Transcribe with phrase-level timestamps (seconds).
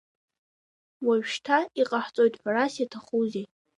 [1.05, 3.45] Уажәшьҭа иҟаҳҵоит, ҳәарас иаҭахузеи!